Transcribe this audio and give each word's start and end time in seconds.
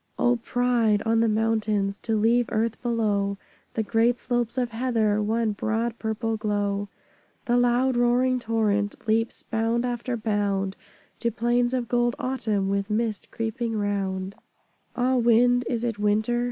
O 0.17 0.37
pride! 0.37 1.03
on 1.05 1.19
the 1.19 1.27
Mountains 1.27 1.99
To 1.99 2.15
leave 2.17 2.47
earth 2.49 2.81
below; 2.81 3.37
The 3.75 3.83
great 3.83 4.19
slopes 4.19 4.57
of 4.57 4.71
heather, 4.71 5.21
One 5.21 5.51
broad 5.51 5.99
purple 5.99 6.37
glow; 6.37 6.89
The 7.45 7.55
loud 7.55 7.95
roaring 7.95 8.39
torrent 8.39 8.95
Leaps, 9.07 9.43
bound 9.43 9.85
after 9.85 10.17
bound, 10.17 10.75
To 11.19 11.29
plains 11.29 11.71
of 11.75 11.87
gold 11.87 12.15
Autumn, 12.17 12.67
With 12.67 12.89
mist 12.89 13.29
creeping 13.29 13.75
round 13.77 14.33
Ah, 14.95 15.17
Wind, 15.17 15.65
is 15.69 15.83
it 15.83 15.99
Winter? 15.99 16.39